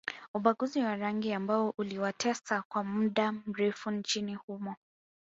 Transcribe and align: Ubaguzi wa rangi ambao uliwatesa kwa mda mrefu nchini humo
Ubaguzi 0.33 0.79
wa 0.83 0.95
rangi 0.95 1.33
ambao 1.33 1.73
uliwatesa 1.77 2.61
kwa 2.61 2.83
mda 2.83 3.31
mrefu 3.31 3.91
nchini 3.91 4.35
humo 4.35 4.75